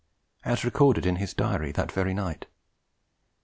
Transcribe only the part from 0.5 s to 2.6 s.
recorded in his diary that very night.